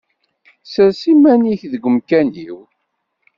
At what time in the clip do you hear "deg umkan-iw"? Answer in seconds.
1.71-2.59